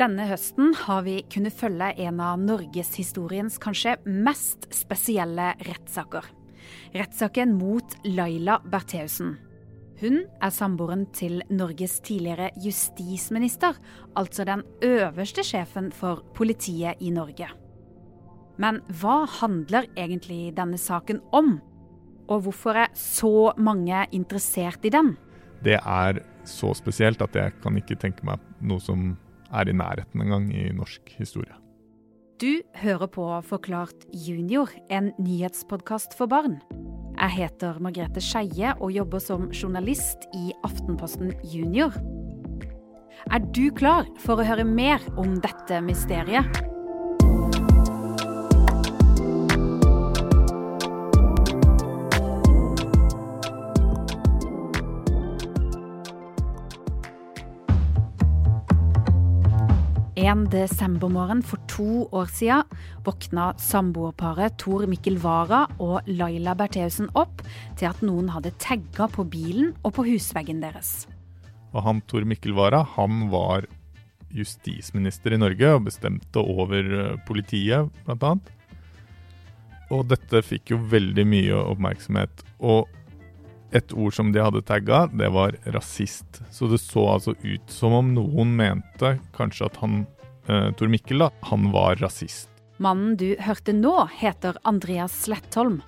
Denne 0.00 0.24
høsten 0.30 0.70
har 0.86 1.02
vi 1.04 1.18
kunnet 1.28 1.52
følge 1.52 1.90
en 2.06 2.22
av 2.24 2.40
norgeshistoriens 2.40 3.58
kanskje 3.60 3.98
mest 4.08 4.64
spesielle 4.72 5.50
rettssaker. 5.66 6.24
Rettssaken 6.96 7.52
mot 7.58 7.98
Laila 8.08 8.56
Bertheussen. 8.64 9.34
Hun 10.00 10.22
er 10.40 10.56
samboeren 10.56 11.04
til 11.12 11.42
Norges 11.52 11.98
tidligere 12.00 12.48
justisminister, 12.64 13.76
altså 14.16 14.48
den 14.48 14.64
øverste 14.80 15.44
sjefen 15.44 15.92
for 15.92 16.24
politiet 16.32 16.96
i 17.04 17.12
Norge. 17.12 17.52
Men 18.56 18.80
hva 19.02 19.26
handler 19.42 19.90
egentlig 20.00 20.54
denne 20.56 20.80
saken 20.80 21.20
om? 21.36 21.58
Og 22.32 22.46
hvorfor 22.46 22.86
er 22.86 22.94
så 22.96 23.50
mange 23.60 24.06
interessert 24.16 24.80
i 24.80 24.96
den? 24.96 25.18
Det 25.60 25.76
er 25.76 26.24
så 26.48 26.72
spesielt 26.72 27.20
at 27.20 27.36
jeg 27.36 27.60
kan 27.60 27.76
ikke 27.76 28.00
tenke 28.00 28.24
meg 28.24 28.40
noe 28.64 28.80
som 28.80 29.10
er 29.52 29.68
i 29.68 29.74
nærheten 29.76 30.22
engang 30.22 30.48
i 30.54 30.70
norsk 30.74 31.12
historie. 31.18 31.54
Du 32.40 32.62
hører 32.80 33.06
på 33.12 33.26
Forklart 33.44 34.06
junior, 34.14 34.70
en 34.88 35.12
nyhetspodkast 35.20 36.16
for 36.16 36.30
barn. 36.30 36.60
Jeg 37.20 37.34
heter 37.36 37.80
Margrethe 37.84 38.22
Skeie 38.24 38.72
og 38.80 38.94
jobber 38.94 39.20
som 39.20 39.50
journalist 39.52 40.24
i 40.38 40.54
Aftenposten 40.64 41.34
Junior. 41.44 41.92
Er 43.28 43.44
du 43.44 43.66
klar 43.76 44.08
for 44.24 44.40
å 44.40 44.46
høre 44.46 44.64
mer 44.64 45.04
om 45.20 45.36
dette 45.44 45.82
mysteriet? 45.84 46.62
En 60.20 60.42
desembermorgen 60.52 61.38
for 61.40 61.62
to 61.70 62.04
år 62.12 62.28
siden 62.28 62.68
våkna 63.06 63.54
samboerparet 63.56 64.58
Tor 64.60 64.84
Mikkel 64.90 65.16
Wara 65.22 65.62
og 65.80 66.04
Laila 66.10 66.52
Bertheussen 66.58 67.08
opp 67.16 67.40
til 67.80 67.88
at 67.88 68.02
noen 68.04 68.28
hadde 68.34 68.52
tagga 68.60 69.06
på 69.08 69.24
bilen 69.32 69.70
og 69.80 69.94
på 69.96 70.04
husveggen 70.10 70.60
deres. 70.60 71.06
Og 71.72 71.86
han 71.86 72.02
Tor 72.04 72.28
Mikkel 72.28 72.52
Wara 72.58 72.82
han 72.98 73.30
var 73.32 73.64
justisminister 74.36 75.32
i 75.32 75.40
Norge 75.40 75.72
og 75.78 75.86
bestemte 75.88 76.44
over 76.44 76.92
eh, 76.98 77.16
politiet, 77.24 77.88
bl.a. 78.04 78.34
Og 79.90 80.04
dette 80.10 80.44
fikk 80.44 80.74
jo 80.74 80.82
veldig 80.90 81.24
mye 81.26 81.64
oppmerksomhet. 81.64 82.44
Og 82.60 82.92
et 83.72 83.92
ord 83.92 84.14
som 84.14 84.32
de 84.34 84.42
hadde 84.42 84.62
tagga, 84.66 85.04
det 85.12 85.30
var 85.34 85.56
rasist. 85.74 86.42
Så 86.50 86.68
det 86.70 86.80
så 86.82 87.06
altså 87.14 87.34
ut 87.42 87.70
som 87.70 87.94
om 87.94 88.12
noen 88.14 88.54
mente 88.58 89.16
kanskje 89.36 89.68
at 89.70 89.78
han 89.82 90.04
eh, 90.48 90.70
Tor 90.78 90.90
Mikkel 90.90 91.24
da, 91.24 91.30
han 91.50 91.70
var 91.74 92.00
rasist. 92.02 92.48
Mannen 92.80 93.16
du 93.20 93.34
hørte 93.42 93.74
nå, 93.76 93.94
heter 94.16 94.58
Andreas 94.68 95.14
Slettholm. 95.26 95.80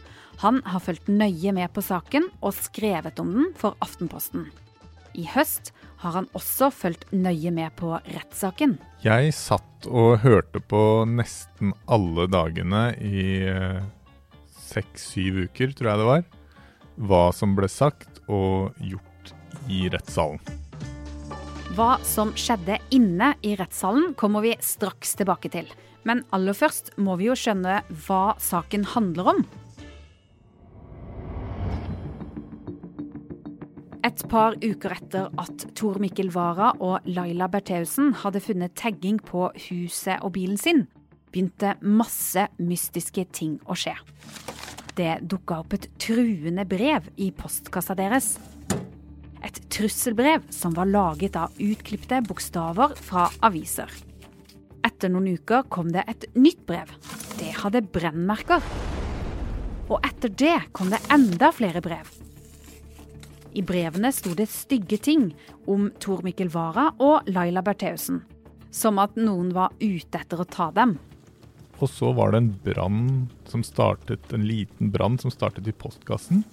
Han 0.43 0.61
har 0.67 0.83
fulgt 0.85 1.09
nøye 1.09 1.53
med 1.55 1.73
på 1.73 1.85
saken 1.85 2.29
og 2.41 2.57
skrevet 2.57 3.21
om 3.23 3.31
den 3.37 3.55
for 3.59 3.79
Aftenposten. 3.85 4.51
I 5.13 5.27
høst 5.29 5.73
har 6.03 6.17
han 6.17 6.29
også 6.37 6.71
fulgt 6.73 7.11
nøye 7.13 7.53
med 7.55 7.75
på 7.79 7.95
rettssaken. 7.97 8.79
Jeg 9.05 9.35
satt 9.37 9.89
og 9.89 10.23
hørte 10.23 10.61
på 10.61 11.03
nesten 11.09 11.75
alle 11.91 12.29
dagene 12.33 12.85
i 13.03 13.43
eh, 13.49 13.83
seks-syv 14.71 15.45
uker, 15.49 15.75
tror 15.77 15.93
jeg 15.93 16.03
det 16.03 16.09
var 16.13 16.25
hva 16.97 17.31
som 17.35 17.57
ble 17.57 17.69
sagt 17.71 18.23
og 18.29 18.77
gjort 18.81 19.33
i 19.71 19.87
rettssalen. 19.93 20.41
Hva 21.73 21.97
som 22.05 22.35
skjedde 22.37 22.77
inne 22.93 23.33
i 23.41 23.55
rettssalen, 23.57 24.13
kommer 24.19 24.45
vi 24.45 24.53
straks 24.61 25.15
tilbake 25.17 25.49
til. 25.53 25.71
Men 26.05 26.21
aller 26.35 26.57
først 26.57 26.93
må 27.01 27.17
vi 27.17 27.31
jo 27.31 27.37
skjønne 27.39 27.81
hva 28.05 28.35
saken 28.43 28.85
handler 28.93 29.31
om. 29.33 29.45
Et 34.03 34.25
par 34.29 34.57
uker 34.59 34.97
etter 34.97 35.29
at 35.39 35.65
Tor 35.79 36.01
Mikkel 36.03 36.33
Wara 36.35 36.73
og 36.83 37.07
Laila 37.07 37.47
Bertheussen 37.49 38.11
hadde 38.21 38.43
funnet 38.43 38.75
tagging 38.77 39.23
på 39.23 39.47
huset 39.71 40.19
og 40.27 40.35
bilen 40.35 40.59
sin, 40.59 40.89
begynte 41.31 41.77
masse 41.81 42.49
mystiske 42.59 43.25
ting 43.33 43.61
å 43.65 43.79
skje. 43.79 43.95
Det 44.93 45.23
dukka 45.25 45.63
opp 45.63 45.73
et 45.73 45.87
truende 46.01 46.65
brev 46.69 47.07
i 47.17 47.31
postkassa 47.33 47.97
deres. 47.97 48.35
Et 49.43 49.61
trusselbrev 49.73 50.45
som 50.53 50.75
var 50.77 50.91
laget 50.91 51.37
av 51.41 51.55
utklipte 51.57 52.21
bokstaver 52.27 52.93
fra 53.01 53.31
aviser. 53.47 53.89
Etter 54.85 55.13
noen 55.13 55.31
uker 55.39 55.65
kom 55.73 55.89
det 55.95 56.05
et 56.11 56.27
nytt 56.37 56.61
brev. 56.69 56.91
Det 57.39 57.55
hadde 57.63 57.85
brennmerker. 57.95 58.61
Og 59.89 59.97
etter 60.05 60.29
det 60.29 60.59
kom 60.77 60.93
det 60.93 61.01
enda 61.13 61.51
flere 61.57 61.81
brev. 61.85 62.11
I 63.53 63.65
brevene 63.65 64.13
sto 64.13 64.33
det 64.37 64.49
stygge 64.49 64.99
ting 65.01 65.31
om 65.69 65.91
Tor 66.01 66.23
Mikkel 66.25 66.53
Wara 66.53 66.91
og 67.01 67.29
Laila 67.33 67.65
Bertheussen. 67.65 68.23
Som 68.73 69.01
at 69.01 69.17
noen 69.17 69.53
var 69.57 69.73
ute 69.81 70.21
etter 70.21 70.41
å 70.41 70.49
ta 70.49 70.71
dem. 70.73 70.97
Og 71.83 71.91
så 71.91 72.13
var 72.15 72.31
det 72.31 72.43
en 72.43 72.53
brann 72.63 73.03
som 73.51 73.65
startet, 73.67 74.31
en 74.31 74.47
liten 74.47 74.93
brann 74.95 75.19
som 75.19 75.33
startet 75.35 75.67
i 75.67 75.75
postkassen. 75.75 76.45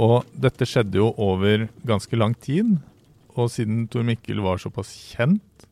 Og 0.00 0.24
dette 0.32 0.66
skjedde 0.66 0.98
jo 0.98 1.10
over 1.20 1.68
ganske 1.86 2.16
lang 2.16 2.32
tid. 2.40 2.78
Og 3.36 3.52
siden 3.52 3.84
Tor 3.92 4.06
Mikkel 4.06 4.40
var 4.42 4.62
såpass 4.62 4.94
kjent, 5.12 5.68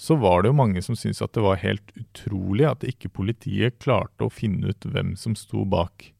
så 0.00 0.16
var 0.16 0.42
det 0.42 0.50
jo 0.50 0.58
mange 0.60 0.80
som 0.84 0.96
syntes 0.96 1.20
at 1.24 1.34
det 1.36 1.42
var 1.44 1.60
helt 1.60 1.92
utrolig 1.98 2.64
at 2.68 2.86
ikke 2.88 3.12
politiet 3.12 3.80
klarte 3.82 4.24
å 4.26 4.32
finne 4.32 4.72
ut 4.72 4.86
hvem 4.88 5.12
som 5.18 5.34
sto 5.36 5.66
bak. 5.68 6.10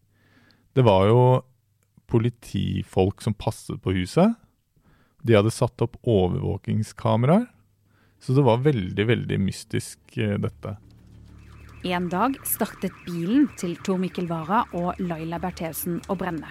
Det 0.76 0.84
var 0.86 1.08
jo 1.08 1.22
politifolk 2.10 3.22
som 3.24 3.36
passet 3.36 3.80
på 3.82 3.94
huset. 3.96 4.36
De 5.24 5.36
hadde 5.36 5.52
satt 5.54 5.80
opp 5.84 5.96
overvåkingskameraer. 6.08 7.48
Så 8.20 8.36
det 8.36 8.44
var 8.44 8.60
veldig, 8.60 9.04
veldig 9.08 9.38
mystisk, 9.40 9.98
eh, 10.16 10.36
dette. 10.36 10.76
En 11.82 12.10
dag 12.12 12.34
startet 12.44 12.92
bilen 13.06 13.46
til 13.56 13.72
Tor 13.80 13.96
Mikkel 13.96 14.26
Wara 14.28 14.66
og 14.76 14.98
Laila 15.00 15.38
Bertheussen 15.40 15.96
å 16.12 16.16
brenne. 16.18 16.50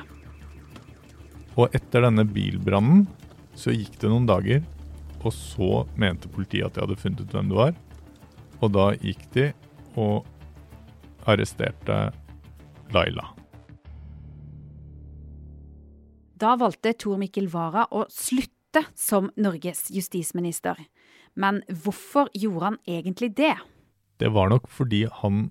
Og 1.53 1.69
etter 1.77 2.01
denne 2.01 2.25
bilbrannen 2.25 3.03
så 3.53 3.69
gikk 3.75 3.99
det 4.01 4.09
noen 4.09 4.25
dager, 4.25 4.63
og 5.21 5.29
så 5.35 5.83
mente 6.01 6.31
politiet 6.33 6.65
at 6.65 6.79
de 6.79 6.81
hadde 6.81 6.97
funnet 6.97 7.21
ut 7.21 7.37
hvem 7.37 7.53
det 7.53 7.59
var. 7.59 7.77
Og 8.57 8.73
da 8.73 8.89
gikk 8.97 9.21
de 9.37 9.47
og 10.01 10.25
arresterte 11.29 12.01
Laila. 12.95 13.29
Da 16.41 16.57
valgte 16.57 16.97
Tor 16.97 17.21
Mikkel 17.21 17.51
Wara 17.53 17.85
å 17.93 18.07
slutte 18.09 18.87
som 18.97 19.29
Norges 19.37 19.91
justisminister. 19.93 20.87
Men 21.37 21.61
hvorfor 21.69 22.31
gjorde 22.33 22.71
han 22.71 22.85
egentlig 22.87 23.35
det? 23.37 23.57
Det 24.19 24.31
var 24.35 24.51
nok 24.51 24.67
fordi 24.71 25.05
han 25.21 25.47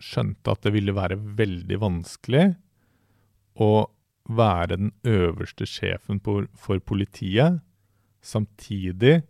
skjønte 0.00 0.52
at 0.52 0.62
det 0.64 0.74
ville 0.74 0.96
være 0.96 1.18
veldig 1.38 1.78
vanskelig 1.80 2.44
å 3.60 3.88
være 4.30 4.76
den 4.76 4.92
øverste 5.08 5.66
sjefen 5.68 6.20
for, 6.22 6.78
politiet, 6.86 7.60
samtidig 8.20 9.22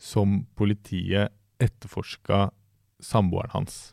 som 0.00 0.42
politiet 0.58 1.32
etterforska 1.62 2.50
samboeren 3.02 3.52
hans. 3.54 3.92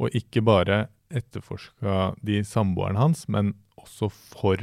Og 0.00 0.14
ikke 0.16 0.42
bare 0.46 0.86
etterforska 1.12 2.14
de 2.24 2.40
samboeren 2.46 2.98
hans, 2.98 3.26
men 3.28 3.52
også 3.76 4.08
for 4.12 4.56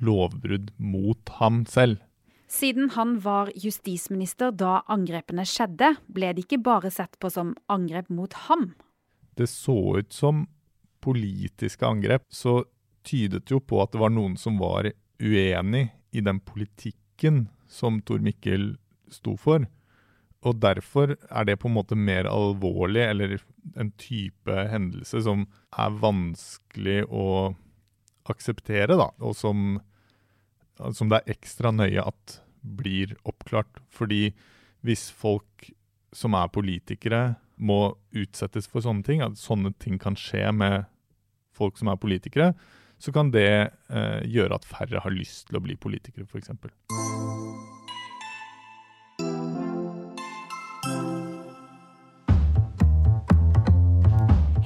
lovbrudd 0.00 0.72
mot 0.80 1.36
ham 1.38 1.62
selv. 1.68 2.00
Siden 2.50 2.90
han 2.96 3.14
var 3.22 3.52
justisminister 3.54 4.50
da 4.50 4.80
angrepene 4.90 5.44
skjedde, 5.46 5.92
ble 6.10 6.32
det 6.34 6.48
ikke 6.48 6.62
bare 6.66 6.90
sett 6.90 7.14
på 7.22 7.30
som 7.30 7.54
angrep 7.70 8.10
mot 8.10 8.32
ham. 8.48 8.72
Det 9.38 9.46
så 9.46 10.00
ut 10.00 10.10
som 10.12 10.48
politiske 11.00 11.86
angrep, 11.86 12.26
så 12.28 12.64
tydet 13.06 13.52
jo 13.52 13.60
på 13.62 13.78
at 13.84 13.94
det 13.94 14.00
var 14.02 14.10
noen 14.12 14.34
som 14.36 14.58
var 14.60 14.90
uenig 15.22 15.86
i 16.10 16.24
den 16.26 16.40
politikken 16.42 17.46
som 17.70 18.00
Tor 18.02 18.18
Mikkel 18.18 18.74
sto 19.14 19.36
for. 19.38 19.68
Og 20.42 20.58
derfor 20.58 21.14
er 21.14 21.46
det 21.46 21.58
på 21.60 21.68
en 21.68 21.76
måte 21.76 21.94
mer 21.94 22.26
alvorlig, 22.26 23.04
eller 23.04 23.36
en 23.78 23.92
type 24.00 24.56
hendelse 24.72 25.22
som 25.22 25.46
er 25.70 25.98
vanskelig 26.02 27.04
å 27.06 27.52
akseptere, 28.30 28.96
da. 28.98 29.10
Og 29.22 29.36
som 29.36 29.78
som 30.96 31.10
det 31.10 31.20
er 31.20 31.34
ekstra 31.36 31.72
nøye 31.74 32.02
at 32.04 32.40
blir 32.60 33.14
oppklart. 33.28 33.80
Fordi 33.92 34.30
hvis 34.86 35.08
folk 35.12 35.70
som 36.16 36.34
er 36.34 36.50
politikere, 36.52 37.22
må 37.60 37.92
utsettes 38.16 38.64
for 38.70 38.80
sånne 38.84 39.04
ting, 39.04 39.20
at 39.20 39.36
sånne 39.36 39.74
ting 39.82 39.98
kan 40.00 40.16
skje 40.16 40.46
med 40.56 40.86
folk 41.56 41.76
som 41.76 41.90
er 41.92 42.00
politikere, 42.00 42.54
så 43.00 43.12
kan 43.12 43.32
det 43.32 43.50
eh, 43.52 44.20
gjøre 44.28 44.56
at 44.56 44.68
færre 44.68 45.00
har 45.04 45.12
lyst 45.12 45.48
til 45.48 45.60
å 45.60 45.64
bli 45.64 45.76
politikere, 45.76 46.24
f.eks. 46.28 46.52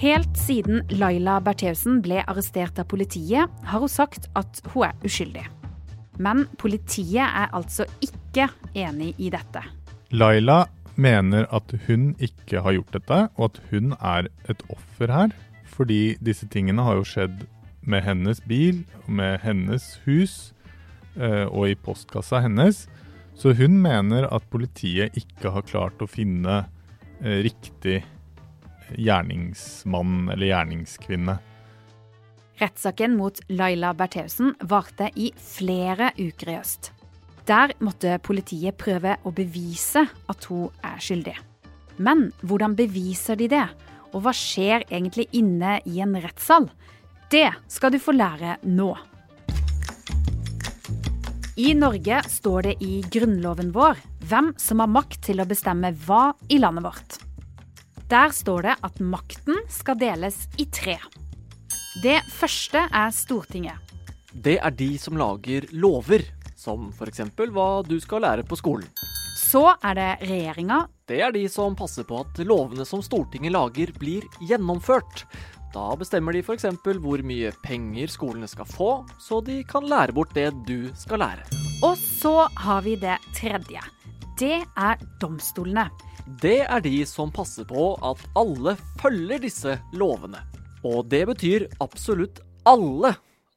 Helt 0.05 0.37
siden 0.37 0.83
Laila 0.99 1.39
Bertheussen 1.41 2.03
ble 2.05 2.23
arrestert 2.29 2.79
av 2.83 2.91
politiet, 2.91 3.51
har 3.65 3.81
hun 3.81 3.91
sagt 3.91 4.29
at 4.37 4.61
hun 4.75 4.91
er 4.91 5.07
uskyldig. 5.07 5.47
Men 6.19 6.47
politiet 6.61 7.25
er 7.25 7.51
altså 7.55 7.87
ikke 8.05 8.49
enig 8.75 9.15
i 9.19 9.31
dette. 9.35 9.63
Laila 10.15 10.65
mener 10.95 11.49
at 11.55 11.75
hun 11.89 12.13
ikke 12.23 12.63
har 12.63 12.77
gjort 12.77 12.95
dette, 12.95 13.21
og 13.35 13.51
at 13.51 13.61
hun 13.71 13.95
er 13.99 14.31
et 14.51 14.63
offer 14.71 15.11
her. 15.11 15.35
Fordi 15.75 16.15
disse 16.23 16.47
tingene 16.47 16.85
har 16.87 17.01
jo 17.01 17.07
skjedd 17.09 17.47
med 17.83 18.05
hennes 18.07 18.41
bil, 18.47 18.85
med 19.07 19.43
hennes 19.43 19.83
hus 20.05 20.55
eh, 21.19 21.45
og 21.49 21.73
i 21.73 21.75
postkassa 21.75 22.45
hennes. 22.45 22.85
Så 23.35 23.57
hun 23.59 23.81
mener 23.83 24.29
at 24.31 24.47
politiet 24.53 25.17
ikke 25.19 25.51
har 25.57 25.67
klart 25.67 26.03
å 26.03 26.11
finne 26.11 26.65
eh, 27.21 27.43
riktig 27.45 28.05
gjerningsmann 28.95 30.31
eller 30.31 30.53
gjerningskvinne. 30.53 31.39
Rettssaken 32.61 33.17
mot 33.17 33.41
Laila 33.49 33.95
Bertheussen 33.95 34.55
varte 34.61 35.09
i 35.19 35.33
flere 35.39 36.12
uker 36.19 36.53
i 36.53 36.59
øst. 36.61 36.93
Der 37.49 37.75
måtte 37.85 38.17
politiet 38.25 38.79
prøve 38.81 39.17
å 39.27 39.33
bevise 39.35 40.06
at 40.31 40.47
hun 40.49 40.71
er 40.87 41.01
skyldig. 41.03 41.35
Men 41.99 42.31
hvordan 42.43 42.77
beviser 42.79 43.37
de 43.39 43.51
det? 43.51 43.67
Og 44.15 44.23
hva 44.25 44.33
skjer 44.35 44.87
egentlig 44.87 45.27
inne 45.35 45.81
i 45.91 45.99
en 46.01 46.15
rettssal? 46.23 46.71
Det 47.31 47.51
skal 47.69 47.93
du 47.95 47.99
få 47.99 48.15
lære 48.15 48.56
nå. 48.71 48.93
I 51.59 51.75
Norge 51.79 52.23
står 52.31 52.67
det 52.67 52.75
i 52.83 53.03
grunnloven 53.15 53.71
vår 53.75 53.99
hvem 54.27 54.55
som 54.59 54.81
har 54.83 54.91
makt 54.91 55.21
til 55.29 55.43
å 55.43 55.47
bestemme 55.47 55.93
hva 56.06 56.33
i 56.51 56.59
landet 56.62 56.87
vårt. 56.87 57.19
Der 58.11 58.35
står 58.35 58.67
det 58.67 58.79
at 58.87 58.99
makten 59.03 59.61
skal 59.71 59.99
deles 59.99 60.47
i 60.59 60.67
tre. 60.67 60.99
Det 62.02 62.17
første 62.26 62.81
er 62.91 63.12
Stortinget. 63.14 63.79
Det 64.35 64.56
er 64.58 64.73
de 64.75 64.96
som 64.99 65.14
lager 65.14 65.69
lover, 65.70 66.25
som 66.58 66.88
f.eks. 66.91 67.20
hva 67.55 67.67
du 67.87 68.00
skal 68.02 68.25
lære 68.25 68.43
på 68.43 68.58
skolen. 68.58 68.88
Så 69.38 69.62
er 69.79 69.94
det 69.94 70.08
regjeringa. 70.26 70.81
Det 71.06 71.20
er 71.23 71.31
de 71.31 71.44
som 71.49 71.76
passer 71.79 72.02
på 72.08 72.19
at 72.25 72.41
lovene 72.43 72.82
som 72.88 73.02
Stortinget 73.02 73.55
lager, 73.55 73.93
blir 73.94 74.26
gjennomført. 74.43 75.23
Da 75.70 75.93
bestemmer 75.99 76.35
de 76.35 76.43
f.eks. 76.43 76.67
hvor 76.82 77.23
mye 77.23 77.52
penger 77.62 78.11
skolene 78.11 78.50
skal 78.50 78.67
få, 78.67 78.91
så 79.23 79.38
de 79.46 79.61
kan 79.62 79.87
lære 79.87 80.17
bort 80.19 80.35
det 80.35 80.49
du 80.67 80.91
skal 80.99 81.23
lære. 81.23 81.46
Og 81.87 81.94
så 81.94 82.49
har 82.58 82.82
vi 82.82 82.96
det 82.99 83.20
tredje. 83.38 83.87
Det 84.41 84.64
er 84.67 84.99
domstolene. 85.23 85.87
Det 86.43 86.64
er 86.67 86.82
de 86.82 87.05
som 87.06 87.31
passer 87.31 87.70
på 87.70 87.93
at 88.02 88.19
alle 88.35 88.75
følger 88.99 89.46
disse 89.46 89.79
lovene. 89.94 90.43
Og 90.85 91.07
det 91.09 91.25
betyr 91.33 91.69
absolutt 91.81 92.43
alle. 92.69 93.15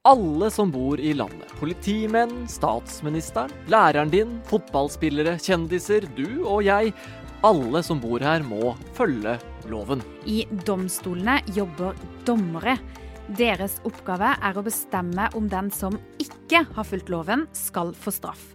Alle 0.08 0.48
som 0.54 0.70
bor 0.72 1.00
i 1.04 1.12
landet. 1.18 1.50
Politimenn, 1.60 2.46
statsministeren, 2.48 3.52
læreren 3.68 4.12
din, 4.14 4.38
fotballspillere, 4.48 5.36
kjendiser, 5.44 6.08
du 6.16 6.46
og 6.48 6.62
jeg. 6.64 6.94
Alle 7.44 7.82
som 7.84 8.00
bor 8.00 8.24
her, 8.24 8.46
må 8.48 8.72
følge 8.96 9.36
loven. 9.68 10.00
I 10.24 10.46
domstolene 10.66 11.42
jobber 11.58 11.98
dommere. 12.26 12.78
Deres 13.36 13.82
oppgave 13.84 14.32
er 14.40 14.56
å 14.56 14.64
bestemme 14.64 15.28
om 15.36 15.50
den 15.52 15.68
som 15.76 16.00
ikke 16.24 16.64
har 16.72 16.88
fulgt 16.88 17.12
loven, 17.12 17.44
skal 17.52 17.92
få 17.92 18.16
straff. 18.16 18.54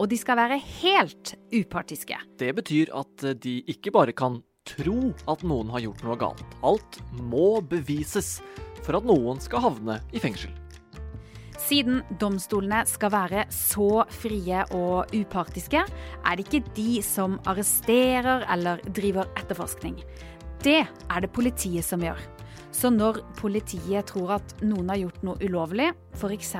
Og 0.00 0.08
de 0.10 0.16
skal 0.18 0.40
være 0.40 0.56
helt 0.80 1.36
upartiske. 1.52 2.16
Det 2.40 2.48
betyr 2.56 2.96
at 2.96 3.28
de 3.44 3.58
ikke 3.70 3.92
bare 3.94 4.16
kan 4.16 4.40
tro 4.68 5.12
at 5.30 5.44
noen 5.46 5.70
har 5.74 5.84
gjort 5.84 6.04
noe 6.06 6.18
galt. 6.20 6.44
Alt 6.64 7.00
må 7.20 7.60
bevises 7.68 8.38
for 8.84 8.98
at 8.98 9.08
noen 9.08 9.40
skal 9.42 9.64
havne 9.68 10.00
i 10.12 10.22
fengsel. 10.22 10.52
Siden 11.64 12.02
domstolene 12.20 12.82
skal 12.88 13.12
være 13.14 13.46
så 13.54 14.04
frie 14.12 14.64
og 14.76 15.12
upartiske, 15.14 15.80
er 15.80 16.36
det 16.36 16.44
ikke 16.44 16.74
de 16.76 17.00
som 17.04 17.38
arresterer 17.48 18.44
eller 18.52 18.82
driver 18.92 19.30
etterforskning. 19.38 19.96
Det 20.64 20.82
er 20.84 21.24
det 21.24 21.32
politiet 21.32 21.86
som 21.86 22.04
gjør. 22.04 22.20
Så 22.74 22.90
når 22.90 23.20
politiet 23.38 24.10
tror 24.10 24.34
at 24.40 24.56
noen 24.66 24.90
har 24.90 24.98
gjort 25.04 25.22
noe 25.24 25.38
ulovlig, 25.46 25.92
f.eks. 26.18 26.52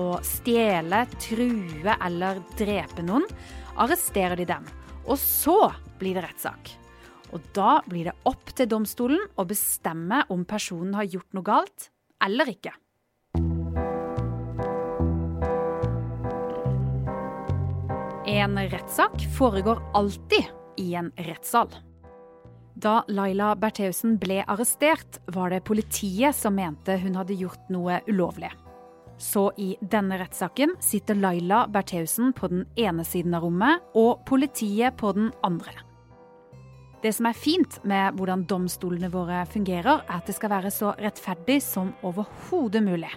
å 0.00 0.06
stjele, 0.24 1.02
true 1.20 1.96
eller 2.00 2.40
drepe 2.56 3.04
noen, 3.04 3.28
arresterer 3.76 4.40
de 4.40 4.48
dem. 4.48 4.66
Og 5.04 5.20
så 5.20 5.58
blir 6.00 6.16
det 6.16 6.24
rettssak. 6.24 6.72
Og 7.34 7.42
da 7.56 7.80
blir 7.86 8.10
det 8.10 8.16
opp 8.28 8.52
til 8.56 8.68
domstolen 8.70 9.22
å 9.36 9.46
bestemme 9.48 10.22
om 10.32 10.44
personen 10.48 10.94
har 10.98 11.08
gjort 11.10 11.32
noe 11.36 11.46
galt 11.46 11.88
eller 12.22 12.50
ikke. 12.52 12.74
En 18.26 18.58
rettssak 18.58 19.22
foregår 19.38 19.82
alltid 19.94 20.44
i 20.76 20.94
en 20.94 21.12
rettssal. 21.16 21.70
Da 22.76 22.98
Laila 23.08 23.54
Bertheussen 23.56 24.18
ble 24.20 24.42
arrestert, 24.44 25.22
var 25.32 25.54
det 25.54 25.62
politiet 25.64 26.36
som 26.36 26.58
mente 26.58 26.98
hun 27.00 27.16
hadde 27.16 27.38
gjort 27.38 27.70
noe 27.72 28.02
ulovlig. 28.10 28.50
Så 29.16 29.48
i 29.56 29.70
denne 29.80 30.18
rettssaken 30.20 30.74
sitter 30.84 31.16
Laila 31.16 31.64
Bertheussen 31.72 32.34
på 32.36 32.50
den 32.52 32.66
ene 32.76 33.06
siden 33.08 33.38
av 33.38 33.46
rommet, 33.46 33.80
og 33.96 34.26
politiet 34.28 34.98
på 35.00 35.14
den 35.16 35.30
andre. 35.46 35.85
Det 37.04 37.12
som 37.12 37.28
er 37.28 37.36
fint 37.36 37.78
med 37.84 38.16
hvordan 38.16 38.46
domstolene 38.48 39.10
våre 39.12 39.42
fungerer, 39.52 40.02
er 40.06 40.18
at 40.18 40.28
det 40.28 40.36
skal 40.36 40.52
være 40.54 40.72
så 40.72 40.94
rettferdig 40.98 41.60
som 41.64 41.92
overhodet 42.06 42.82
mulig. 42.84 43.12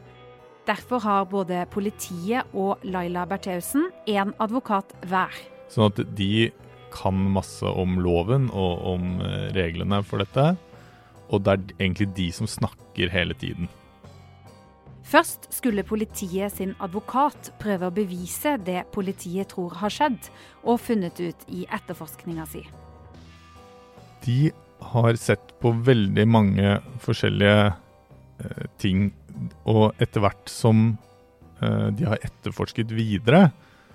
Derfor 0.67 1.01
har 1.01 1.29
både 1.31 1.63
politiet 1.71 2.51
og 2.53 2.83
Laila 2.83 3.23
Bertheussen 3.25 3.87
én 4.05 4.35
advokat 4.37 4.91
hver. 5.09 5.33
Sånn 5.71 5.89
at 5.89 6.01
de 6.17 6.49
kan 6.93 7.17
masse 7.33 7.65
om 7.65 7.99
loven 8.01 8.49
og 8.53 8.85
om 8.93 9.19
eh, 9.23 9.49
reglene 9.55 10.01
for 10.05 10.21
dette. 10.21 10.51
Og 11.29 11.45
det 11.45 11.55
er 11.55 11.75
egentlig 11.79 12.09
de 12.17 12.27
som 12.33 12.49
snakker 12.49 13.13
hele 13.13 13.37
tiden. 13.37 13.69
Først 15.09 15.47
skulle 15.53 15.85
politiet 15.87 16.53
sin 16.53 16.75
advokat 16.83 17.53
prøve 17.61 17.89
å 17.89 17.93
bevise 17.93 18.57
det 18.61 18.83
politiet 18.93 19.49
tror 19.55 19.73
har 19.81 19.93
skjedd, 19.93 20.19
og 20.61 20.81
funnet 20.85 21.17
ut 21.17 21.49
i 21.49 21.63
etterforskninga 21.65 22.45
si. 22.49 22.61
De 24.25 24.51
har 24.91 25.15
sett 25.19 25.53
på 25.61 25.71
veldig 25.85 26.25
mange 26.27 26.75
forskjellige 27.03 27.69
eh, 27.69 28.65
ting, 28.81 29.09
og 29.69 29.99
etter 30.01 30.23
hvert 30.23 30.51
som 30.51 30.97
eh, 31.61 31.87
de 31.95 32.07
har 32.07 32.21
etterforsket 32.25 32.93
videre, 32.95 33.49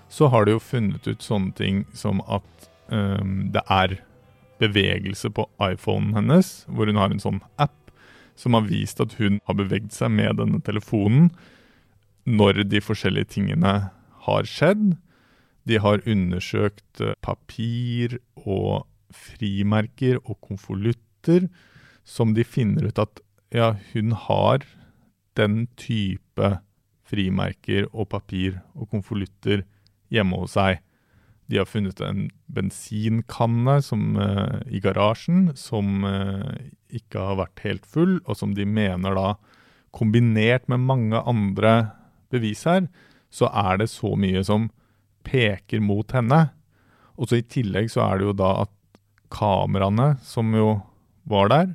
så 0.09 0.29
har 0.29 0.45
de 0.45 0.55
jo 0.55 0.61
funnet 0.61 1.07
ut 1.07 1.25
sånne 1.25 1.55
ting 1.57 1.83
som 1.97 2.21
at 2.29 2.69
eh, 2.93 3.23
det 3.53 3.65
er 3.65 3.97
bevegelse 4.61 5.31
på 5.35 5.47
iPhonen 5.63 6.13
hennes, 6.15 6.63
hvor 6.67 6.87
hun 6.87 7.01
har 7.01 7.11
en 7.11 7.23
sånn 7.23 7.41
app 7.57 7.75
som 8.39 8.55
har 8.55 8.67
vist 8.67 8.99
at 9.03 9.15
hun 9.19 9.39
har 9.47 9.57
bevegd 9.57 9.93
seg 9.95 10.11
med 10.15 10.39
denne 10.39 10.61
telefonen 10.63 11.31
når 12.25 12.65
de 12.67 12.81
forskjellige 12.83 13.35
tingene 13.37 13.73
har 14.25 14.49
skjedd. 14.49 14.95
De 15.65 15.79
har 15.81 16.03
undersøkt 16.09 17.01
eh, 17.01 17.15
papir 17.25 18.19
og 18.43 18.85
frimerker 19.15 20.19
og 20.23 20.39
konvolutter 20.43 21.47
som 22.05 22.35
de 22.37 22.45
finner 22.45 22.89
ut 22.89 23.01
at 23.01 23.21
ja, 23.55 23.73
hun 23.93 24.13
har 24.27 24.65
den 25.39 25.65
type 25.79 26.51
frimerker 27.05 27.87
og 27.91 28.09
papir 28.13 28.59
og 28.73 28.89
konvolutter 28.93 29.63
hjemme 30.13 30.41
hos 30.41 30.55
seg. 30.57 30.81
De 31.49 31.59
har 31.59 31.69
funnet 31.69 31.99
en 32.01 32.25
bensinkanne 32.49 33.77
som, 33.85 34.15
uh, 34.17 34.61
i 34.65 34.81
garasjen 34.81 35.51
som 35.59 36.05
uh, 36.05 36.55
ikke 36.89 37.21
har 37.21 37.39
vært 37.43 37.61
helt 37.65 37.85
full, 37.85 38.17
og 38.25 38.39
som 38.39 38.55
de 38.57 38.65
mener 38.65 39.17
da, 39.17 39.35
kombinert 39.95 40.65
med 40.71 40.83
mange 40.83 41.21
andre 41.21 41.75
bevis 42.33 42.65
her, 42.67 42.87
så 43.29 43.49
er 43.53 43.79
det 43.81 43.91
så 43.91 44.15
mye 44.17 44.41
som 44.47 44.69
peker 45.25 45.83
mot 45.83 46.09
henne. 46.15 46.47
Og 47.15 47.29
så 47.29 47.39
i 47.39 47.47
tillegg 47.47 47.91
så 47.93 48.03
er 48.07 48.19
det 48.19 48.29
jo 48.29 48.35
da 48.41 48.51
at 48.65 48.73
kameraene 49.33 50.15
som 50.25 50.53
jo 50.55 50.77
var 51.29 51.49
der, 51.51 51.73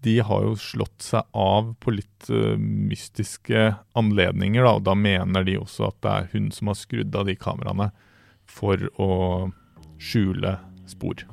de 0.00 0.16
har 0.24 0.44
jo 0.46 0.54
slått 0.56 1.04
seg 1.04 1.26
av 1.36 1.74
på 1.80 1.92
litt 1.92 2.30
uh, 2.32 2.56
mystiske 2.56 3.74
anledninger, 3.98 4.64
da, 4.64 4.76
og 4.78 4.86
da 4.88 4.94
mener 4.96 5.44
de 5.44 5.58
også 5.60 5.90
at 5.90 5.98
det 6.04 6.14
er 6.14 6.30
hun 6.32 6.48
som 6.56 6.72
har 6.72 6.78
skrudd 6.80 7.16
av 7.16 7.28
de 7.28 7.36
kameraene 7.36 7.90
for 8.48 8.88
å 9.00 9.10
skjule 10.00 10.56
spor. 10.88 11.26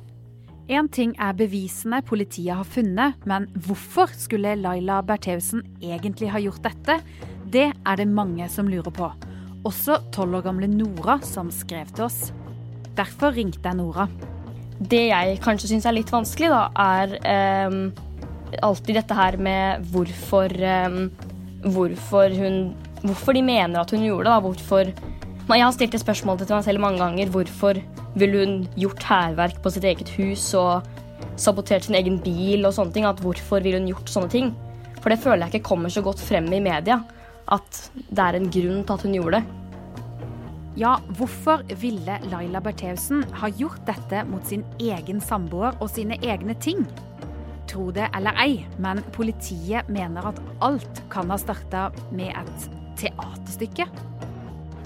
Én 0.68 0.90
ting 0.92 1.14
er 1.16 1.32
bevisene 1.32 2.02
politiet 2.04 2.60
har 2.60 2.68
funnet, 2.68 3.16
men 3.24 3.48
hvorfor 3.64 4.12
skulle 4.12 4.52
Laila 4.60 5.00
Bertheussen 5.00 5.64
egentlig 5.80 6.28
ha 6.34 6.42
gjort 6.44 6.60
dette? 6.66 6.98
Det 7.48 7.70
er 7.72 7.96
det 7.96 8.08
mange 8.12 8.44
som 8.52 8.68
lurer 8.68 8.92
på. 8.92 9.08
Også 9.64 9.96
tolv 10.12 10.42
år 10.42 10.50
gamle 10.50 10.68
Nora, 10.68 11.16
som 11.24 11.48
skrev 11.48 11.88
til 11.96 12.04
oss. 12.10 12.26
Derfor 13.00 13.32
ringte 13.32 13.64
jeg 13.64 13.80
Nora. 13.80 14.10
Det 14.78 15.08
jeg 15.08 15.40
kanskje 15.42 15.72
syns 15.72 15.86
er 15.88 15.96
litt 15.96 16.12
vanskelig, 16.12 16.52
da, 16.52 16.68
er 16.78 17.16
um, 17.66 17.80
alltid 18.62 19.00
dette 19.00 19.16
her 19.18 19.38
med 19.42 19.88
hvorfor 19.92 20.54
um, 20.54 21.08
Hvorfor 21.58 22.30
hun 22.38 22.76
Hvorfor 23.02 23.34
de 23.34 23.42
mener 23.42 23.80
at 23.80 23.90
hun 23.94 24.02
gjorde 24.02 24.26
det. 24.26 24.32
da, 24.32 24.40
hvorfor 24.40 24.92
Jeg 25.48 25.64
har 25.64 25.72
stilt 25.74 25.92
det 25.94 26.00
spørsmålet 26.02 26.46
til 26.46 26.56
meg 26.56 26.64
selv 26.66 26.82
mange 26.82 26.98
ganger. 26.98 27.30
Hvorfor 27.30 27.78
ville 28.18 28.38
hun 28.38 28.56
gjort 28.76 29.02
hærverk 29.02 29.62
på 29.62 29.70
sitt 29.70 29.84
eget 29.84 30.10
hus 30.18 30.54
og 30.54 30.82
sabotert 31.36 31.86
sin 31.86 31.94
egen 31.94 32.18
bil 32.22 32.66
og 32.66 32.74
sånne 32.74 32.92
ting? 32.92 33.06
At 33.06 33.22
hvorfor 33.22 33.62
ville 33.62 33.78
hun 33.78 33.88
gjort 33.90 34.10
sånne 34.10 34.30
ting? 34.30 34.50
For 34.98 35.10
det 35.10 35.22
føler 35.22 35.46
jeg 35.46 35.54
ikke 35.54 35.70
kommer 35.70 35.94
så 35.94 36.02
godt 36.02 36.20
frem 36.20 36.50
i 36.52 36.60
media. 36.60 37.00
At 37.48 37.90
det 37.94 38.18
er 38.18 38.38
en 38.38 38.50
grunn 38.50 38.84
til 38.84 38.94
at 38.94 39.06
hun 39.06 39.16
gjorde 39.18 39.38
det. 39.38 39.57
Ja, 40.78 41.00
hvorfor 41.08 41.64
ville 41.80 42.20
Laila 42.30 42.60
Bertheussen 42.62 43.24
ha 43.40 43.48
gjort 43.50 43.80
dette 43.88 44.20
mot 44.30 44.44
sin 44.46 44.60
egen 44.78 45.18
samboer 45.18 45.74
og 45.82 45.90
sine 45.90 46.14
egne 46.22 46.54
ting? 46.62 46.84
Tro 47.66 47.88
det 47.90 48.06
eller 48.14 48.38
ei, 48.38 48.60
men 48.78 49.00
politiet 49.16 49.90
mener 49.90 50.28
at 50.30 50.38
alt 50.62 51.02
kan 51.10 51.34
ha 51.34 51.40
starta 51.42 51.88
med 52.14 52.30
et 52.30 52.68
teaterstykke. 53.00 53.88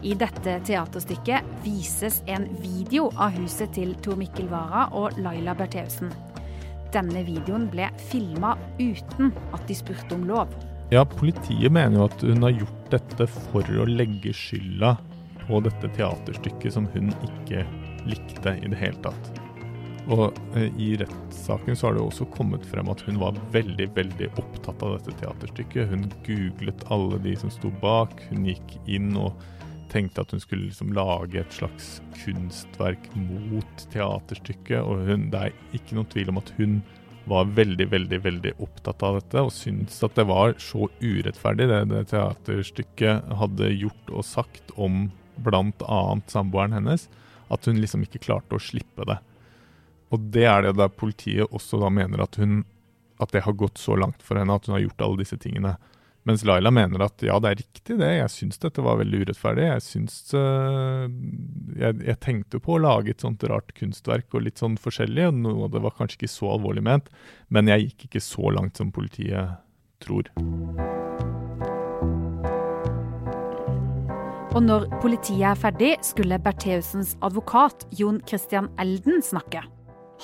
I 0.00 0.16
dette 0.16 0.56
teaterstykket 0.64 1.52
vises 1.66 2.22
en 2.24 2.48
video 2.64 3.10
av 3.12 3.36
huset 3.36 3.76
til 3.76 3.92
Tor 4.00 4.16
Mikkel 4.16 4.48
Wara 4.48 4.88
og 4.96 5.20
Laila 5.20 5.52
Bertheussen. 5.60 6.08
Denne 6.96 7.20
videoen 7.28 7.68
ble 7.68 7.92
filma 8.08 8.56
uten 8.80 9.36
at 9.52 9.68
de 9.68 9.76
spurte 9.76 10.16
om 10.16 10.24
lov. 10.24 10.56
Ja, 10.88 11.04
politiet 11.04 11.68
mener 11.68 12.00
jo 12.00 12.08
at 12.08 12.24
hun 12.24 12.48
har 12.48 12.56
gjort 12.64 12.92
dette 12.96 13.28
for 13.28 13.76
å 13.76 13.90
legge 13.92 14.32
skylda 14.32 14.96
på 15.46 15.62
dette 15.64 15.90
teaterstykket 15.96 16.74
som 16.74 16.88
hun 16.94 17.12
ikke 17.28 17.64
likte 18.08 18.56
i 18.58 18.68
det 18.70 18.78
hele 18.80 18.98
tatt. 19.04 19.32
Og 20.10 20.34
eh, 20.58 20.70
i 20.82 20.92
rettssaken 20.98 21.76
så 21.78 21.88
har 21.88 21.96
det 21.96 22.02
også 22.02 22.26
kommet 22.34 22.64
frem 22.66 22.88
at 22.90 23.04
hun 23.06 23.20
var 23.22 23.38
veldig, 23.54 23.88
veldig 23.94 24.30
opptatt 24.40 24.82
av 24.82 24.96
dette 24.96 25.14
teaterstykket. 25.20 25.92
Hun 25.92 26.08
googlet 26.26 26.86
alle 26.94 27.20
de 27.22 27.36
som 27.38 27.52
sto 27.54 27.70
bak. 27.82 28.16
Hun 28.30 28.48
gikk 28.50 28.78
inn 28.90 29.12
og 29.18 29.38
tenkte 29.92 30.24
at 30.24 30.32
hun 30.32 30.42
skulle 30.42 30.70
liksom 30.70 30.94
lage 30.96 31.38
et 31.42 31.54
slags 31.54 32.00
kunstverk 32.22 33.06
mot 33.14 33.86
teaterstykket. 33.92 34.80
Og 34.82 35.06
hun, 35.06 35.30
det 35.30 35.46
er 35.46 35.78
ikke 35.78 35.98
noen 35.98 36.10
tvil 36.10 36.34
om 36.34 36.42
at 36.42 36.52
hun 36.58 36.80
var 37.30 37.46
veldig, 37.54 37.86
veldig 37.92 38.18
veldig 38.24 38.52
opptatt 38.64 39.02
av 39.06 39.20
dette 39.20 39.42
og 39.46 39.52
syntes 39.54 40.00
at 40.02 40.16
det 40.18 40.24
var 40.26 40.56
så 40.58 40.88
urettferdig 40.98 41.68
det, 41.70 41.82
det 41.92 42.00
teaterstykket 42.10 43.28
hadde 43.38 43.68
gjort 43.76 44.10
og 44.10 44.26
sagt 44.26 44.72
om 44.74 45.04
bl.a. 45.44 46.02
samboeren 46.30 46.76
hennes, 46.78 47.08
at 47.52 47.68
hun 47.68 47.80
liksom 47.82 48.06
ikke 48.06 48.22
klarte 48.22 48.56
å 48.56 48.62
slippe 48.62 49.06
det. 49.08 49.18
Og 50.12 50.28
det 50.34 50.44
er 50.48 50.66
det 50.66 50.76
der 50.80 50.92
politiet 50.92 51.52
også 51.52 51.80
da 51.80 51.90
mener 51.92 52.24
at 52.24 52.36
hun 52.40 52.62
at 53.22 53.32
det 53.32 53.44
har 53.46 53.54
gått 53.54 53.78
så 53.78 53.96
langt 53.96 54.22
for 54.24 54.38
henne 54.38 54.54
at 54.54 54.66
hun 54.66 54.76
har 54.76 54.82
gjort 54.82 55.04
alle 55.06 55.22
disse 55.22 55.38
tingene. 55.38 55.76
Mens 56.26 56.44
Laila 56.46 56.70
mener 56.70 57.02
at 57.02 57.22
ja, 57.26 57.38
det 57.42 57.50
er 57.50 57.60
riktig 57.60 57.98
det, 57.98 58.10
jeg 58.14 58.30
syns 58.30 58.60
dette 58.62 58.84
var 58.84 59.00
veldig 59.00 59.24
urettferdig. 59.24 59.66
Jeg 59.66 59.84
syns 59.86 60.18
uh, 60.38 61.06
jeg, 61.78 61.98
jeg, 61.98 62.18
tenkte 62.22 62.62
på 62.62 62.76
å 62.76 62.82
lage 62.82 63.14
et 63.14 63.24
sånt 63.24 63.42
rart 63.50 63.74
kunstverk 63.78 64.30
og 64.38 64.46
litt 64.46 64.62
sånn 64.62 64.78
forskjellig, 64.80 65.28
og 65.32 65.42
noe 65.42 65.66
av 65.66 65.74
det 65.74 65.82
var 65.82 65.98
kanskje 65.98 66.22
ikke 66.22 66.34
så 66.36 66.54
alvorlig 66.54 66.86
ment, 66.86 67.10
men 67.50 67.70
jeg 67.70 67.88
gikk 67.90 68.10
ikke 68.10 68.26
så 68.30 68.54
langt 68.54 68.78
som 68.78 68.94
politiet 68.94 69.58
tror. 70.02 70.30
Og 74.52 74.60
når 74.60 74.82
politiet 75.00 75.46
er 75.48 75.56
ferdig, 75.56 75.94
skulle 76.04 76.36
Bertheussens 76.44 77.14
advokat 77.24 77.86
Jon 77.96 78.18
Christian 78.28 78.66
Elden 78.82 79.22
snakke. 79.24 79.62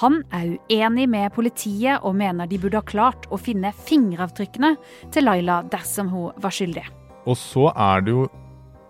Han 0.02 0.18
er 0.36 0.50
uenig 0.68 1.06
med 1.08 1.32
politiet 1.32 2.04
og 2.04 2.18
mener 2.20 2.44
de 2.50 2.58
burde 2.60 2.76
ha 2.76 2.84
klart 2.84 3.24
å 3.32 3.38
finne 3.40 3.70
fingeravtrykkene 3.72 4.74
til 5.14 5.24
Laila 5.24 5.62
dersom 5.72 6.12
hun 6.12 6.36
var 6.44 6.52
skyldig. 6.52 6.84
Og 7.24 7.40
så 7.40 7.70
er 7.72 8.04
det 8.04 8.12
jo 8.18 8.26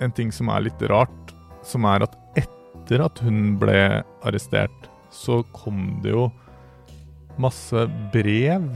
en 0.02 0.16
ting 0.18 0.34
som 0.34 0.50
er 0.50 0.66
litt 0.66 0.82
rart, 0.90 1.32
som 1.62 1.86
er 1.86 2.08
at 2.08 2.18
etter 2.34 3.06
at 3.06 3.22
hun 3.22 3.54
ble 3.62 4.02
arrestert, 4.26 4.90
så 5.14 5.44
kom 5.54 6.00
det 6.02 6.16
jo 6.16 6.32
masse 7.38 7.86
brev 8.10 8.66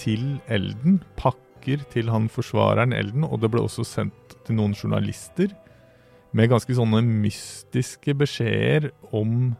til 0.00 0.38
Elden, 0.48 1.02
pakker 1.20 1.84
til 1.92 2.08
han 2.08 2.32
forsvareren 2.32 2.96
Elden, 2.96 3.28
og 3.28 3.44
det 3.44 3.52
ble 3.52 3.60
også 3.60 3.84
sendt 3.84 4.38
til 4.48 4.56
noen 4.56 4.72
journalister 4.72 5.52
med 6.32 6.50
ganske 6.52 6.74
sånne 6.76 7.02
mystiske 7.04 8.14
beskjeder 8.16 8.90
om 9.12 9.52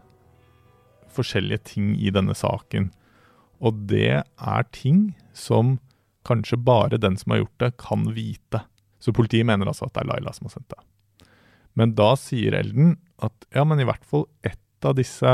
forskjellige 1.13 1.67
ting 1.75 1.93
i 2.01 2.13
denne 2.15 2.35
saken. 2.37 2.89
Og 3.63 3.85
det 3.91 4.23
er 4.25 4.69
ting 4.75 5.13
som 5.37 5.77
kanskje 6.27 6.59
bare 6.59 7.01
den 7.01 7.19
som 7.21 7.35
har 7.35 7.43
gjort 7.43 7.63
det, 7.63 7.73
kan 7.83 8.07
vite. 8.17 8.63
Så 9.03 9.15
politiet 9.15 9.47
mener 9.47 9.69
altså 9.69 9.89
at 9.89 9.95
det 9.97 10.05
er 10.05 10.11
Laila 10.13 10.33
som 10.35 10.49
har 10.49 10.57
sendt 10.57 10.73
det. 10.73 10.81
Men 11.79 11.95
da 11.99 12.13
sier 12.21 12.57
Elden 12.57 12.97
at 13.23 13.47
ja, 13.55 13.65
men 13.65 13.81
i 13.81 13.87
hvert 13.89 14.05
fall 14.09 14.27
av 14.83 14.97
disse, 14.99 15.33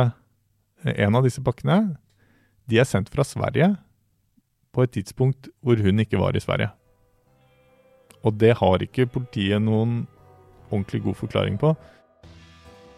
en 0.85 1.17
av 1.17 1.25
disse 1.25 1.43
pakkene, 1.45 1.97
de 2.69 2.81
er 2.81 2.89
sendt 2.89 3.09
fra 3.13 3.25
Sverige 3.25 3.73
på 4.77 4.85
et 4.85 4.93
tidspunkt 4.99 5.49
hvor 5.65 5.81
hun 5.81 6.03
ikke 6.03 6.21
var 6.21 6.37
i 6.37 6.43
Sverige. 6.43 6.69
Og 8.27 8.37
det 8.37 8.59
har 8.61 8.83
ikke 8.85 9.09
politiet 9.09 9.63
noen 9.65 10.03
ordentlig 10.71 11.03
god 11.05 11.19
forklaring 11.23 11.59
på. 11.61 11.75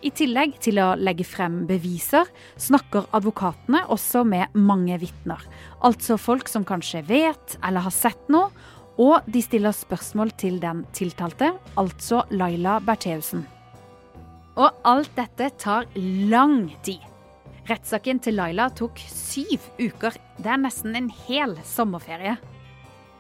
I 0.01 0.09
tillegg 0.17 0.55
til 0.65 0.81
å 0.81 0.95
legge 0.97 1.27
frem 1.29 1.67
beviser, 1.69 2.29
snakker 2.57 3.11
advokatene 3.17 3.83
også 3.93 4.23
med 4.25 4.55
mange 4.57 4.97
vitner. 5.03 5.43
Altså 5.85 6.17
folk 6.17 6.49
som 6.49 6.65
kanskje 6.65 7.03
vet 7.09 7.59
eller 7.61 7.85
har 7.85 7.93
sett 7.93 8.31
noe, 8.33 8.49
og 9.01 9.29
de 9.29 9.43
stiller 9.45 9.77
spørsmål 9.77 10.33
til 10.41 10.57
den 10.61 10.83
tiltalte, 10.97 11.53
altså 11.81 12.25
Laila 12.33 12.79
Bertheussen. 12.85 13.45
Og 14.61 14.81
alt 14.89 15.13
dette 15.17 15.51
tar 15.61 15.87
lang 16.33 16.69
tid. 16.85 17.05
Rettssaken 17.69 18.19
til 18.25 18.37
Laila 18.41 18.71
tok 18.77 18.99
syv 19.05 19.69
uker. 19.79 20.17
Det 20.41 20.49
er 20.49 20.61
nesten 20.65 20.97
en 20.97 21.13
hel 21.29 21.55
sommerferie. 21.65 22.35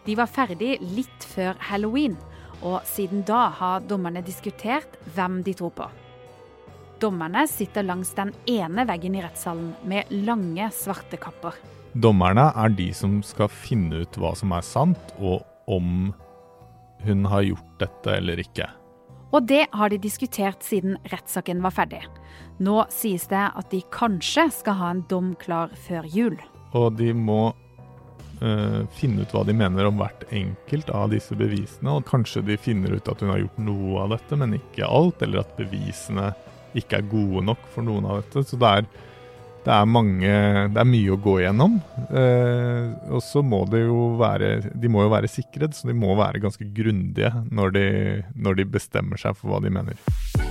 De 0.09 0.17
var 0.17 0.33
ferdig 0.33 0.79
litt 0.81 1.29
før 1.29 1.61
halloween 1.71 2.17
og 2.63 2.85
siden 2.89 3.25
da 3.29 3.49
har 3.57 3.85
dommerne 3.89 4.23
diskutert 4.25 4.99
hvem 5.15 5.41
de 5.47 5.55
tror 5.57 5.75
på. 5.77 5.89
Dommerne 7.01 7.47
sitter 7.49 7.87
langs 7.87 8.13
den 8.17 8.35
ene 8.51 8.85
veggen 8.89 9.15
i 9.17 9.23
rettssalen 9.25 9.73
med 9.89 10.11
lange, 10.13 10.67
svarte 10.77 11.17
kapper. 11.21 11.57
Dommerne 11.97 12.51
er 12.55 12.75
de 12.77 12.91
som 12.95 13.19
skal 13.27 13.49
finne 13.51 14.05
ut 14.05 14.19
hva 14.21 14.35
som 14.37 14.53
er 14.53 14.67
sant, 14.67 15.15
og 15.19 15.41
om 15.71 16.13
hun 17.01 17.25
har 17.33 17.47
gjort 17.49 17.81
dette 17.81 18.19
eller 18.19 18.43
ikke. 18.45 18.69
Og 19.31 19.47
det 19.47 19.65
har 19.73 19.91
de 19.91 19.99
diskutert 20.03 20.65
siden 20.67 20.99
rettssaken 21.09 21.63
var 21.65 21.75
ferdig. 21.75 22.03
Nå 22.61 22.83
sies 22.93 23.29
det 23.31 23.47
at 23.49 23.71
de 23.73 23.81
kanskje 23.95 24.49
skal 24.53 24.77
ha 24.77 24.91
en 24.93 25.05
dom 25.09 25.33
klar 25.41 25.73
før 25.87 26.05
jul. 26.11 26.37
Og 26.77 26.99
de 26.99 27.15
må 27.15 27.55
uh, 28.43 28.87
finne 28.97 29.25
ut 29.25 29.35
hva 29.35 29.45
de 29.47 29.55
mener 29.57 29.89
om 29.89 30.01
hvert 30.01 30.25
enkelt 30.35 30.91
av 30.95 31.11
disse 31.15 31.37
bevisene. 31.39 31.97
Og 31.97 32.09
kanskje 32.09 32.45
de 32.47 32.59
finner 32.61 32.97
ut 32.97 33.11
at 33.11 33.23
hun 33.23 33.33
har 33.35 33.43
gjort 33.45 33.61
noe 33.67 34.05
av 34.05 34.17
dette, 34.17 34.41
men 34.41 34.59
ikke 34.59 34.89
alt. 34.89 35.23
Eller 35.25 35.45
at 35.45 35.55
bevisene 35.59 36.33
ikke 36.79 37.01
er 37.01 37.09
gode 37.11 37.45
nok 37.49 37.71
for 37.75 37.87
noen 37.87 38.09
av 38.09 38.21
dette. 38.21 38.45
Så 38.47 38.59
det 38.61 38.75
er, 38.81 38.91
det 39.65 39.75
er, 39.77 39.89
mange, 39.91 40.35
det 40.73 40.83
er 40.83 40.93
mye 40.93 41.17
å 41.17 41.21
gå 41.21 41.37
igjennom. 41.41 41.81
Uh, 42.11 43.17
og 43.17 43.25
så 43.27 43.45
må 43.47 43.65
det 43.71 43.85
jo 43.85 44.15
være 44.21 44.55
De 44.73 44.93
må 44.93 45.05
jo 45.07 45.13
være 45.13 45.31
sikret, 45.31 45.77
så 45.77 45.91
de 45.91 45.97
må 45.97 46.17
være 46.19 46.43
ganske 46.43 46.71
grundige 46.77 47.35
når 47.51 47.77
de, 47.77 47.91
når 48.35 48.63
de 48.63 48.73
bestemmer 48.79 49.21
seg 49.21 49.37
for 49.39 49.55
hva 49.55 49.63
de 49.65 49.75
mener. 49.81 50.50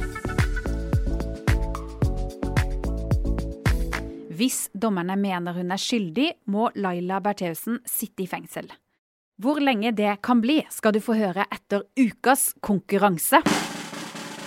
Hvis 4.39 4.69
dommerne 4.71 5.17
mener 5.19 5.51
hun 5.57 5.73
er 5.73 5.81
skyldig, 5.81 6.29
må 6.47 6.69
Laila 6.79 7.17
Bertheussen 7.19 7.81
sitte 7.89 8.23
i 8.23 8.27
fengsel. 8.29 8.69
Hvor 9.39 9.59
lenge 9.59 9.91
det 9.95 10.13
kan 10.23 10.39
bli, 10.39 10.61
skal 10.71 10.95
du 10.95 11.01
få 11.03 11.17
høre 11.19 11.43
etter 11.51 11.83
ukas 11.99 12.53
konkurranse. 12.63 13.41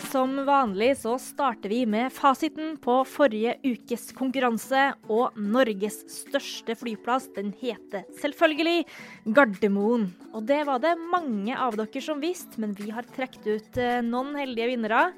Som 0.08 0.38
vanlig 0.44 0.94
så 1.02 1.18
starter 1.20 1.72
vi 1.72 1.82
med 1.88 2.12
fasiten 2.12 2.78
på 2.80 2.98
forrige 3.08 3.58
ukes 3.64 4.10
konkurranse. 4.16 4.94
Og 5.12 5.36
Norges 5.36 6.02
største 6.12 6.76
flyplass, 6.76 7.28
den 7.36 7.52
heter 7.60 8.06
selvfølgelig 8.20 8.86
Gardermoen. 9.36 10.08
Og 10.32 10.46
det 10.48 10.62
var 10.68 10.80
det 10.84 10.94
mange 11.00 11.56
av 11.56 11.76
dere 11.80 12.04
som 12.04 12.20
visste, 12.24 12.60
men 12.64 12.72
vi 12.80 12.92
har 12.92 13.08
trukket 13.12 13.48
ut 13.48 13.80
eh, 13.80 14.00
noen 14.04 14.36
heldige 14.40 14.72
vinnere. 14.72 15.10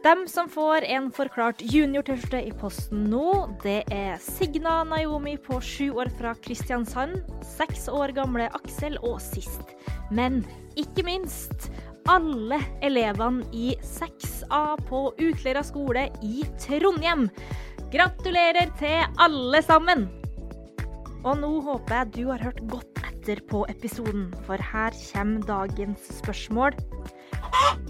Dem 0.00 0.22
som 0.28 0.48
får 0.48 0.84
en 0.88 1.10
forklart 1.12 1.60
junior-T-skjorte 1.60 2.38
i 2.48 2.52
posten 2.56 3.02
nå, 3.12 3.50
det 3.60 3.82
er 3.92 4.14
Signa 4.24 4.78
Naomi 4.88 5.34
på 5.36 5.58
sju 5.60 5.90
år 5.92 6.08
fra 6.16 6.32
Kristiansand, 6.40 7.18
seks 7.44 7.84
år 7.92 8.14
gamle 8.16 8.46
Aksel 8.56 8.96
og 9.04 9.18
sist, 9.20 9.74
men 10.08 10.40
ikke 10.80 11.04
minst 11.04 11.68
alle 12.08 12.62
elevene 12.80 13.44
i 13.52 13.74
6A 13.84 14.80
på 14.88 15.02
Utløra 15.20 15.60
skole 15.68 16.06
i 16.24 16.46
Trondheim. 16.64 17.28
Gratulerer 17.92 18.72
til 18.80 19.04
alle 19.20 19.60
sammen! 19.68 20.08
Og 21.28 21.34
nå 21.42 21.58
håper 21.68 21.98
jeg 21.98 22.14
du 22.16 22.22
har 22.30 22.48
hørt 22.48 22.64
godt 22.72 23.04
etter 23.04 23.44
på 23.52 23.66
episoden, 23.68 24.30
for 24.48 24.56
her 24.72 24.96
kommer 25.10 25.44
dagens 25.44 26.08
spørsmål. 26.22 26.72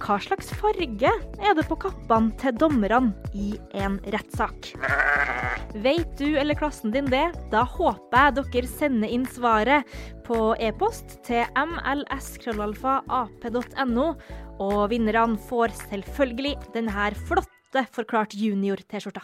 Hva 0.01 0.17
slags 0.23 0.49
farge 0.59 1.11
er 1.11 1.55
det 1.57 1.65
på 1.69 1.77
kappene 1.83 2.33
til 2.41 2.57
dommerne 2.59 3.13
i 3.37 3.53
en 3.79 3.99
rettssak? 4.15 4.73
Vet 5.85 6.19
du 6.19 6.39
eller 6.41 6.59
klassen 6.59 6.91
din 6.95 7.07
det? 7.13 7.31
Da 7.53 7.63
håper 7.77 8.19
jeg 8.19 8.35
dere 8.41 8.67
sender 8.71 9.09
inn 9.13 9.27
svaret 9.31 9.87
på 10.27 10.55
e-post 10.59 11.21
til 11.27 11.45
mls.ap.no. 11.55 12.87
Og 14.61 14.81
vinnerne 14.93 15.39
får 15.49 15.69
selvfølgelig 15.87 16.55
denne 16.75 17.11
flotte 17.23 17.87
Forklart 17.95 18.35
junior-T-skjorta. 18.35 19.23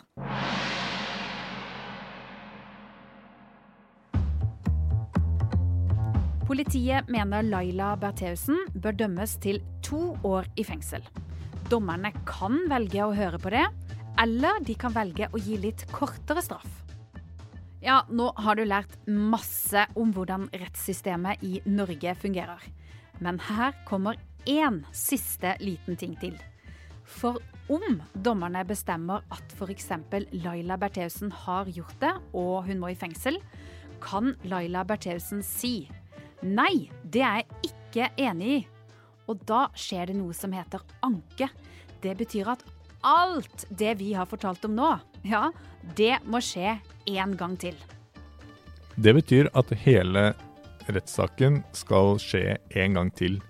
Politiet 6.47 7.09
mener 7.11 7.43
Laila 7.43 7.97
Bertheussen 7.99 8.61
bør 8.79 8.95
dømmes 8.95 9.33
til 9.43 9.57
to 9.83 10.12
år 10.23 10.47
i 10.55 10.62
fengsel. 10.62 11.03
Dommerne 11.67 12.12
kan 12.23 12.61
velge 12.71 13.00
å 13.03 13.17
høre 13.19 13.41
på 13.43 13.50
det, 13.50 13.65
eller 14.23 14.61
de 14.62 14.76
kan 14.79 14.95
velge 14.95 15.26
å 15.35 15.41
gi 15.43 15.59
litt 15.59 15.83
kortere 15.91 16.45
straff. 16.47 16.69
Ja, 17.83 18.05
nå 18.07 18.29
har 18.38 18.55
du 18.55 18.62
lært 18.62 18.95
masse 19.11 19.88
om 19.99 20.15
hvordan 20.15 20.47
rettssystemet 20.55 21.43
i 21.43 21.65
Norge 21.67 22.15
fungerer. 22.23 22.62
Men 23.19 23.43
her 23.49 23.75
kommer 23.91 24.15
én 24.47 24.85
siste 24.95 25.59
liten 25.59 25.99
ting 25.99 26.15
til. 26.23 26.38
For 27.03 27.43
om 27.67 28.00
dommerne 28.15 28.62
bestemmer 28.71 29.26
at 29.35 29.59
f.eks. 29.59 29.91
Laila 30.47 30.79
Bertheussen 30.79 31.35
har 31.43 31.67
gjort 31.67 31.99
det, 31.99 32.15
og 32.38 32.71
hun 32.71 32.79
må 32.79 32.95
i 32.95 32.99
fengsel, 33.03 33.43
kan 33.99 34.37
Laila 34.47 34.87
Bertheussen 34.87 35.43
si 35.43 35.88
Nei, 36.45 36.90
det 37.02 37.23
er 37.25 37.43
jeg 37.43 37.71
ikke 37.71 38.09
enig 38.21 38.50
i. 38.57 38.62
Og 39.26 39.40
da 39.49 39.66
skjer 39.75 40.11
det 40.11 40.19
noe 40.19 40.35
som 40.37 40.52
heter 40.55 40.83
anke. 41.07 41.49
Det 42.02 42.14
betyr 42.19 42.52
at 42.52 42.64
alt 43.07 43.66
det 43.71 43.97
vi 44.00 44.12
har 44.16 44.28
fortalt 44.28 44.64
om 44.69 44.75
nå, 44.76 44.90
ja, 45.26 45.49
det 45.99 46.19
må 46.26 46.40
skje 46.43 46.76
en 47.07 47.37
gang 47.38 47.57
til. 47.61 47.76
Det 48.97 49.12
betyr 49.16 49.50
at 49.57 49.73
hele 49.85 50.31
rettssaken 50.87 51.61
skal 51.76 52.16
skje 52.23 52.57
en 52.78 52.97
gang 52.97 53.11
til, 53.14 53.40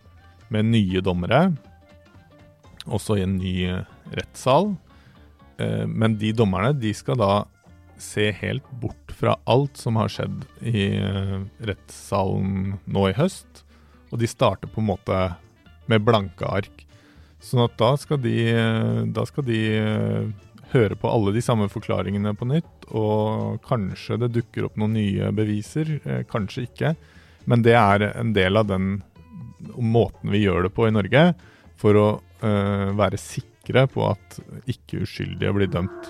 med 0.49 0.69
nye 0.71 1.03
dommere, 1.03 1.51
også 2.87 3.19
i 3.19 3.25
en 3.25 3.37
ny 3.39 3.55
rettssal. 4.15 4.73
Eh, 5.59 5.85
men 5.87 6.17
de 6.21 6.33
dommerne 6.37 6.73
de 6.79 6.93
skal 6.95 7.19
da 7.19 7.33
se 7.99 8.29
helt 8.41 8.67
bort 8.81 9.06
fra 9.17 9.37
alt 9.49 9.79
som 9.81 9.97
har 9.97 10.13
skjedd 10.13 10.45
i 10.61 10.89
eh, 11.01 11.39
rettssalen 11.69 12.77
nå 12.85 13.07
i 13.11 13.17
høst. 13.17 13.63
Og 14.13 14.21
de 14.21 14.29
starter 14.31 14.71
på 14.71 14.83
en 14.83 14.91
måte 14.91 15.21
med 15.91 16.05
blanke 16.05 16.47
ark. 16.47 16.85
Sånn 17.43 17.65
at 17.65 17.77
da 17.81 17.93
skal 18.01 18.21
de, 18.23 18.37
da 19.15 19.25
skal 19.29 19.47
de 19.47 19.61
eh, 19.79 20.29
høre 20.73 20.99
på 20.99 21.11
alle 21.11 21.35
de 21.37 21.43
samme 21.45 21.69
forklaringene 21.71 22.35
på 22.37 22.49
nytt, 22.51 22.89
og 22.91 23.61
kanskje 23.67 24.19
det 24.23 24.33
dukker 24.35 24.69
opp 24.69 24.79
noen 24.81 24.97
nye 24.99 25.31
beviser, 25.35 25.99
eh, 26.05 26.23
kanskje 26.29 26.67
ikke. 26.67 26.95
Men 27.47 27.63
det 27.67 27.77
er 27.79 28.09
en 28.13 28.33
del 28.37 28.59
av 28.59 28.69
den 28.71 29.01
måten 29.77 30.33
vi 30.35 30.45
gjør 30.45 30.67
det 30.67 30.75
på 30.77 30.89
i 30.89 30.95
Norge, 30.95 31.31
for 31.77 31.99
å 32.01 32.07
uh, 32.41 32.89
være 32.97 33.19
sikre 33.21 33.85
på 33.93 34.07
at 34.09 34.39
ikke 34.73 35.03
uskyldige 35.05 35.53
blir 35.55 35.71
dømt. 35.71 36.09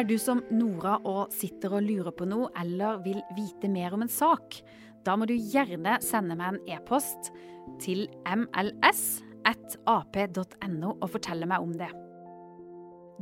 Er 0.00 0.06
du 0.08 0.14
som 0.16 0.38
Nora 0.48 0.94
og 1.04 1.28
sitter 1.36 1.74
og 1.76 1.82
lurer 1.84 2.14
på 2.16 2.24
noe 2.24 2.46
eller 2.56 3.02
vil 3.04 3.18
vite 3.36 3.68
mer 3.68 3.92
om 3.92 4.00
en 4.00 4.08
sak? 4.08 4.56
Da 5.04 5.12
må 5.12 5.28
du 5.28 5.34
gjerne 5.36 5.98
sende 6.00 6.32
meg 6.40 6.54
en 6.54 6.60
e-post 6.72 7.28
til 7.84 8.08
mls.ap.no 8.24 8.94
og 10.88 11.04
fortelle 11.12 11.44
meg 11.52 11.60
om 11.60 11.76
det. 11.76 11.92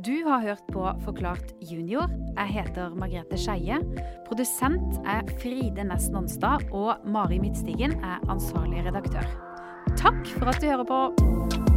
Du 0.07 0.23
har 0.29 0.39
hørt 0.45 0.63
på 0.71 0.87
Forklart 1.03 1.51
junior. 1.59 2.07
Jeg 2.37 2.47
heter 2.61 2.95
Margrethe 2.95 3.35
Skeie. 3.35 3.83
Produsent 4.29 5.03
er 5.03 5.27
Fride 5.41 5.83
Næss 5.83 6.07
Nonstad, 6.15 6.63
og 6.71 6.95
Mari 7.03 7.43
Midtstigen 7.43 7.99
er 7.99 8.23
ansvarlig 8.31 8.87
redaktør. 8.87 9.27
Takk 9.99 10.23
for 10.37 10.47
at 10.53 10.63
du 10.63 10.71
hører 10.71 10.87
på. 10.87 11.68